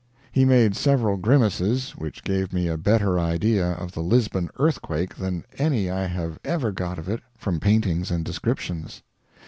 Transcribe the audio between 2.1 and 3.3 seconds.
gave me a better